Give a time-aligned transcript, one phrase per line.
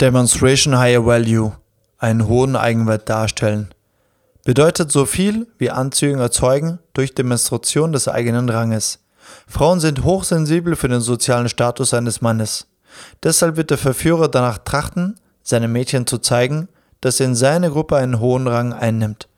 [0.00, 1.52] Demonstration Higher Value,
[1.98, 3.68] einen hohen Eigenwert darstellen,
[4.46, 9.00] bedeutet so viel wie Anziehung erzeugen durch Demonstration des eigenen Ranges.
[9.46, 12.66] Frauen sind hochsensibel für den sozialen Status eines Mannes.
[13.22, 16.68] Deshalb wird der Verführer danach trachten, seinem Mädchen zu zeigen,
[17.02, 19.28] dass er in seiner Gruppe einen hohen Rang einnimmt.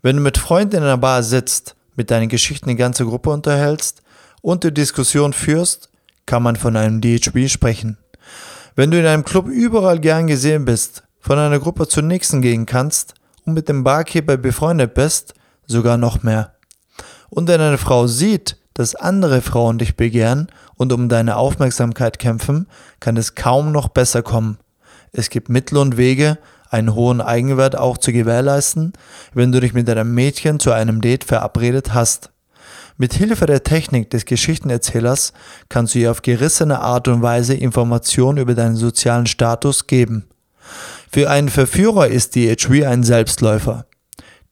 [0.00, 4.00] Wenn du mit Freunden in einer Bar sitzt, mit deinen Geschichten die ganze Gruppe unterhältst
[4.40, 5.90] und die Diskussion führst,
[6.24, 7.98] kann man von einem DHB sprechen.
[8.78, 12.64] Wenn du in einem Club überall gern gesehen bist, von einer Gruppe zur nächsten gehen
[12.64, 13.14] kannst
[13.44, 15.34] und mit dem Barkeeper befreundet bist,
[15.66, 16.54] sogar noch mehr.
[17.28, 20.46] Und wenn eine Frau sieht, dass andere Frauen dich begehren
[20.76, 22.68] und um deine Aufmerksamkeit kämpfen,
[23.00, 24.58] kann es kaum noch besser kommen.
[25.10, 26.38] Es gibt Mittel und Wege,
[26.70, 28.92] einen hohen Eigenwert auch zu gewährleisten,
[29.34, 32.30] wenn du dich mit einem Mädchen zu einem Date verabredet hast.
[33.00, 35.32] Mit Hilfe der Technik des Geschichtenerzählers
[35.68, 40.26] kannst du ihr auf gerissene Art und Weise Informationen über deinen sozialen Status geben.
[41.12, 43.86] Für einen Verführer ist DHV ein Selbstläufer.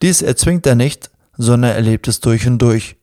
[0.00, 2.94] Dies erzwingt er nicht, sondern erlebt es durch und durch.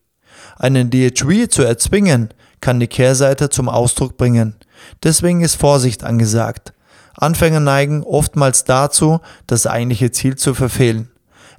[0.56, 2.30] Einen DHV zu erzwingen,
[2.62, 4.56] kann die Kehrseite zum Ausdruck bringen.
[5.04, 6.74] Deswegen ist Vorsicht angesagt.
[7.16, 11.10] Anfänger neigen oftmals dazu, das eigentliche Ziel zu verfehlen.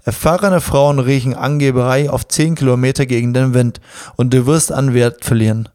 [0.04, 3.80] Erfahrene Frauen riechen Angeberei auf 10 Kilometer gegen den Wind
[4.16, 5.70] und du wirst an Wert verlieren.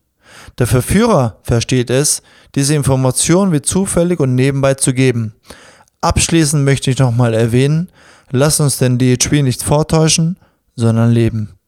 [0.60, 2.22] Der Verführer versteht es,
[2.56, 5.34] diese Information wie zufällig und nebenbei zu geben.
[6.02, 7.90] Abschließend möchte ich nochmal erwähnen,
[8.30, 10.38] lass uns den DHB nicht vortäuschen,
[10.76, 11.59] sondern leben.